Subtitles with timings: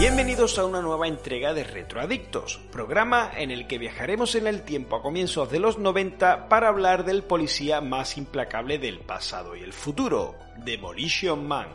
[0.00, 4.96] Bienvenidos a una nueva entrega de Retroadictos, programa en el que viajaremos en el tiempo
[4.96, 9.74] a comienzos de los 90 para hablar del policía más implacable del pasado y el
[9.74, 11.66] futuro, Demolition Man.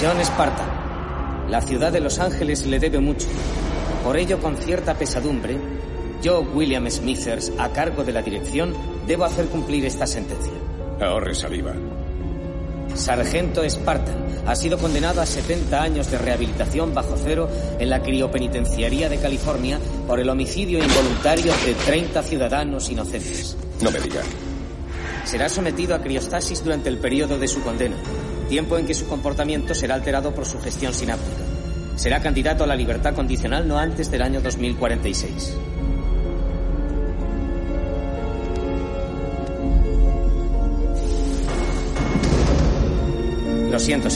[0.00, 1.50] John Spartan.
[1.50, 3.26] La ciudad de Los Ángeles le debe mucho.
[4.04, 5.58] Por ello, con cierta pesadumbre,
[6.22, 8.72] yo, William Smithers, a cargo de la dirección,
[9.08, 10.52] debo hacer cumplir esta sentencia.
[11.00, 11.74] Ahorre saliva.
[12.94, 17.48] Sargento Spartan ha sido condenado a 70 años de rehabilitación bajo cero
[17.78, 23.56] en la criopenitenciaría de California por el homicidio involuntario de 30 ciudadanos inocentes.
[23.80, 24.22] No me diga.
[25.24, 27.96] Será sometido a criostasis durante el periodo de su condena,
[28.48, 31.42] tiempo en que su comportamiento será alterado por su gestión sináptica.
[31.94, 35.56] Será candidato a la libertad condicional no antes del año 2046.
[43.72, 44.10] Lo siento.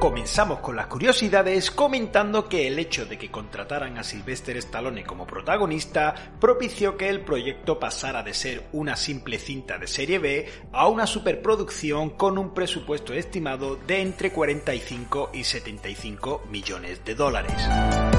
[0.00, 5.28] Comenzamos con las curiosidades comentando que el hecho de que contrataran a Sylvester Stallone como
[5.28, 10.88] protagonista propició que el proyecto pasara de ser una simple cinta de serie B a
[10.88, 18.17] una superproducción con un presupuesto estimado de entre 45 y 75 millones de dólares.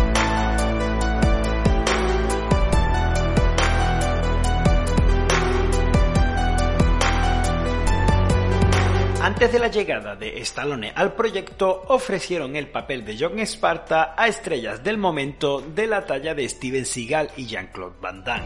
[9.40, 14.28] Antes de la llegada de Stallone al proyecto, ofrecieron el papel de John Sparta a
[14.28, 18.44] estrellas del momento de la talla de Steven Seagal y Jean-Claude Van Damme.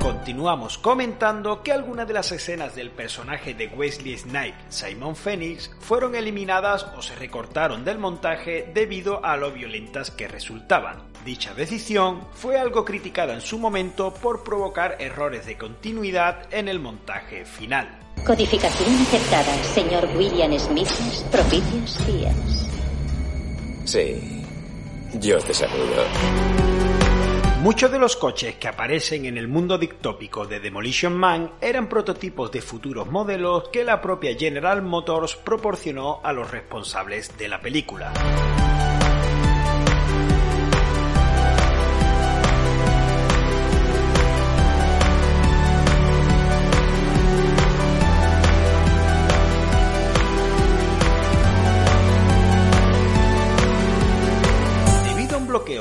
[0.00, 6.14] Continuamos comentando que algunas de las escenas del personaje de Wesley Snipes, Simon Phoenix, fueron
[6.14, 11.02] eliminadas o se recortaron del montaje debido a lo violentas que resultaban.
[11.22, 16.80] Dicha decisión fue algo criticada en su momento por provocar errores de continuidad en el
[16.80, 17.86] montaje final.
[18.24, 20.88] Codificación aceptada, señor William Smith.
[21.30, 22.68] Propicios días.
[23.84, 24.46] Sí.
[25.14, 26.04] Yo te saludo.
[27.62, 32.50] Muchos de los coches que aparecen en el mundo dictópico de Demolition Man eran prototipos
[32.50, 38.14] de futuros modelos que la propia General Motors proporcionó a los responsables de la película.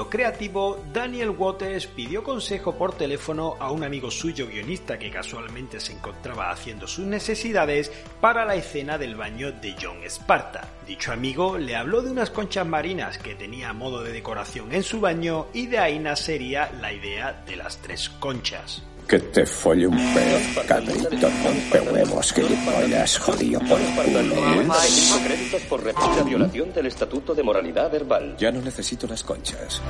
[0.10, 5.94] Creativo, Daniel Waters pidió consejo por teléfono a un amigo suyo guionista que casualmente se
[5.94, 7.92] encontraba haciendo sus necesidades
[8.22, 10.68] para la escena del baño de John Sparta.
[10.86, 14.84] Dicho amigo le habló de unas conchas marinas que tenía a modo de decoración en
[14.84, 18.84] su baño y de ahí nacería la idea de las tres conchas.
[19.10, 24.36] Que te folle un pez, cabrito, rompe huevos, que pollas, jodido por culo.
[25.26, 28.38] créditos por repetida violación del Estatuto de Moralidad Verbal.
[28.38, 29.82] Ya no necesito las conchas.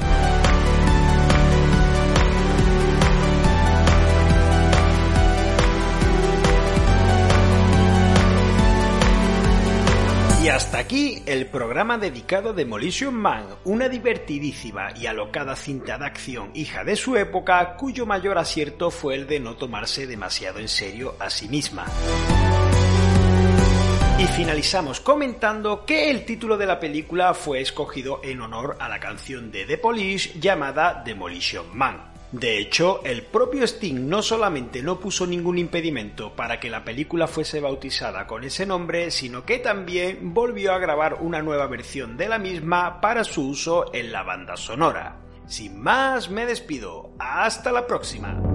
[10.50, 16.07] Y hasta aquí el programa dedicado a Demolition Man, una divertidísima y alocada cinta de
[16.07, 20.68] acción hija de su época, cuyo mayor acierto fue el de no tomarse demasiado en
[20.68, 21.86] serio a sí misma.
[24.18, 29.00] Y finalizamos comentando que el título de la película fue escogido en honor a la
[29.00, 32.19] canción de The Police llamada Demolition Man.
[32.31, 37.27] De hecho, el propio Sting no solamente no puso ningún impedimento para que la película
[37.27, 42.29] fuese bautizada con ese nombre, sino que también volvió a grabar una nueva versión de
[42.29, 45.21] la misma para su uso en la banda sonora.
[45.47, 47.11] Sin más, me despido.
[47.17, 48.49] Hasta la próxima.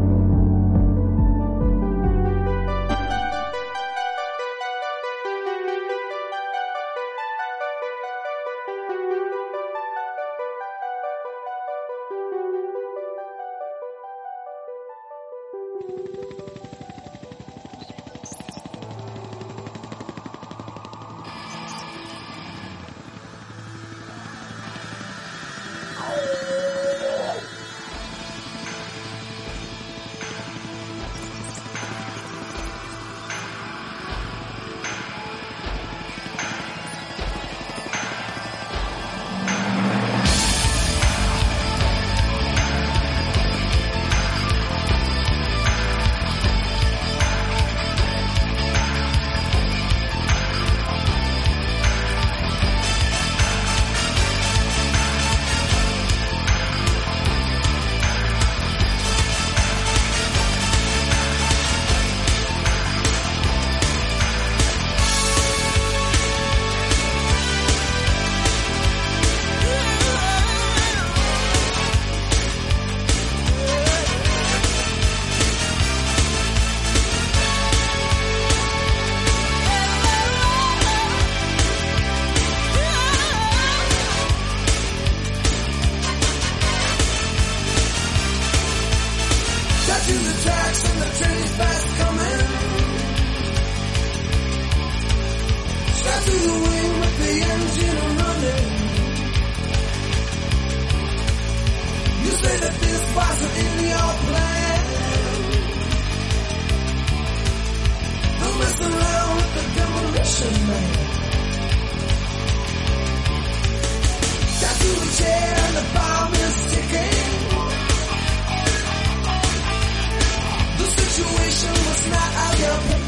[121.66, 123.03] It's was not of your